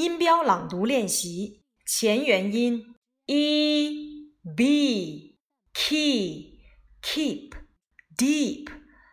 [0.00, 2.94] 音标朗读练习前元音
[3.26, 5.36] e b
[5.74, 6.58] key
[7.02, 7.50] keep
[8.16, 8.70] deep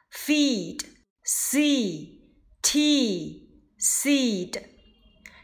[0.09, 0.85] feed
[1.25, 2.21] see
[2.61, 4.63] t seed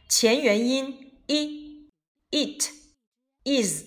[0.08, 1.90] 前元音 e
[2.32, 2.70] it
[3.44, 3.84] is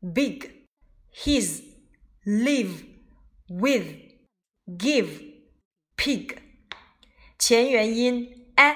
[0.00, 0.66] big
[1.12, 1.62] his
[2.24, 2.84] live
[3.46, 3.86] with
[4.66, 5.22] give
[5.96, 6.36] pig
[7.38, 8.74] 前元音 a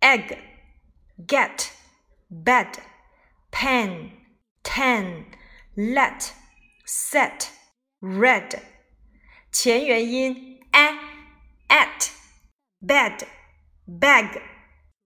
[0.00, 0.49] egg
[1.25, 1.71] get,
[2.29, 2.77] bed,
[3.51, 4.11] pen,
[4.63, 5.25] ten,
[5.75, 6.33] let,
[6.85, 7.51] set,
[8.01, 8.61] red。
[9.51, 10.99] 前元音 a,
[11.69, 12.11] at,
[12.81, 13.25] bed,
[13.87, 14.41] bag,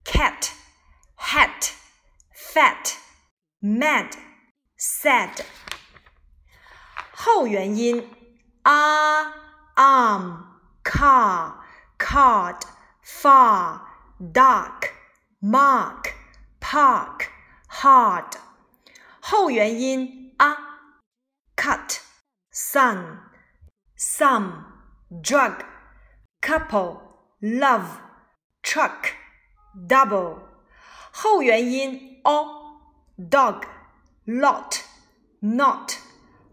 [0.04, 0.52] cat,
[1.16, 1.74] hat,
[2.34, 2.98] fat,
[3.62, 4.18] mad,
[4.76, 5.46] sad。
[7.12, 8.10] 后元音
[8.64, 9.34] a,
[9.76, 10.46] arm,
[10.84, 11.54] car,
[12.00, 12.66] card,
[13.04, 13.82] far,
[14.20, 14.93] dark。
[15.44, 16.14] mark,
[16.60, 17.28] park,
[17.70, 18.34] hard，
[19.22, 20.56] 后元音 a,
[21.56, 22.00] cut,
[22.52, 23.20] sun,
[23.98, 24.66] some,
[25.22, 25.64] drug,
[26.42, 26.98] couple,
[27.42, 28.00] love,
[28.64, 29.14] truck,
[29.88, 30.40] double，
[31.12, 32.82] 后元音 o,
[33.18, 33.64] dog,
[34.26, 34.82] lot,
[35.42, 35.98] not,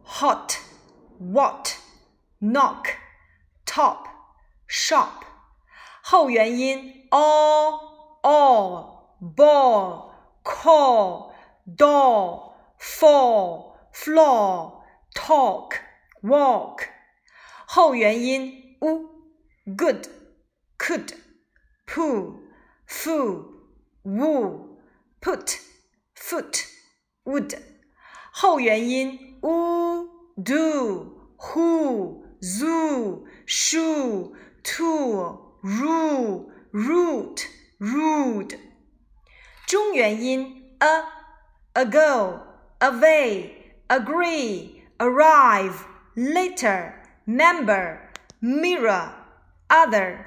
[0.05, 0.59] hot,
[1.19, 1.73] what,
[2.41, 2.87] knock,
[3.65, 4.07] top,
[4.69, 5.25] shop，
[6.03, 7.90] 后元音 o。
[8.23, 10.15] all, ball,
[10.45, 11.35] call,
[11.77, 14.83] door, fall, floor,
[15.15, 15.75] talk,
[16.23, 16.89] walk。
[17.67, 19.09] 后元音 u
[19.77, 20.09] good,
[20.79, 21.15] could,
[21.87, 22.41] pull,
[22.87, 23.45] fool,
[24.05, 24.79] woo,
[25.21, 25.59] put,
[26.15, 26.65] foot,
[27.25, 27.59] would。
[28.33, 30.09] 后元音 u
[30.43, 37.47] do, who, zoo, shoe, tool, rule, root。
[37.81, 38.59] rude。
[39.67, 41.05] 中元音 a,
[41.75, 42.41] ago,
[42.79, 43.51] away,
[43.89, 45.85] agree, arrive,
[46.15, 46.95] later,
[47.27, 47.99] member,
[48.41, 49.11] mirror,
[49.69, 50.19] other。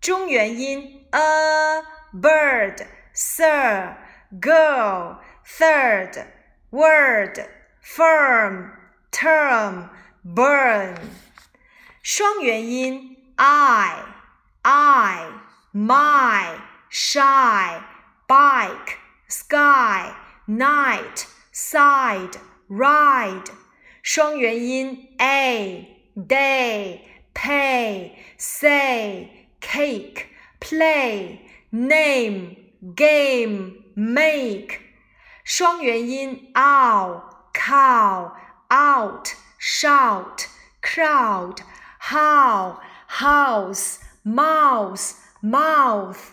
[0.00, 1.82] 中元音 a,
[2.12, 3.96] bird, sir,
[4.40, 6.26] girl, third,
[6.70, 7.46] word,
[7.82, 8.70] firm,
[9.10, 9.88] term,
[10.24, 10.96] burn。
[12.02, 14.04] 双元音 i,
[14.62, 15.26] I,
[15.72, 16.69] my。
[16.90, 17.82] shy,
[18.28, 18.98] bike,
[19.28, 20.14] sky,
[20.46, 22.38] night, side,
[22.68, 23.50] ride。
[24.06, 27.00] 双元音 a, day,
[27.34, 30.28] pay, say, cake,
[30.60, 31.40] play,
[31.72, 32.54] name,
[32.94, 34.78] game, make。
[35.42, 37.20] 双元音 ow,
[37.52, 38.30] cow,
[38.70, 40.46] out, shout,
[40.80, 41.62] crowd,
[41.98, 46.32] how, house, mouse, mouth。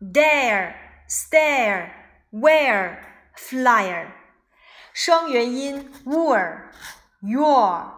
[0.00, 0.74] dare,
[1.06, 1.92] stare,
[2.30, 2.98] wear,
[3.36, 4.12] flyer。
[4.92, 6.70] 双元音 were,
[7.22, 7.90] your,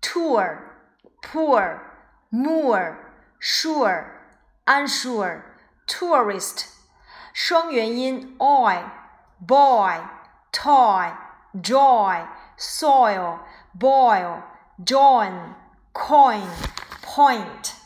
[0.00, 0.58] tour,
[1.22, 1.82] poor,
[2.30, 2.96] moor,
[3.40, 4.06] sure,
[4.66, 5.42] unsure,
[5.86, 6.66] tourist。
[7.32, 8.84] 双元音 oil,
[9.40, 10.00] boy,
[10.52, 11.12] toy,
[11.60, 12.26] joy,
[12.56, 13.40] soil,
[13.74, 14.42] boil,
[14.84, 15.54] join,
[15.92, 16.48] coin,
[17.02, 17.79] point。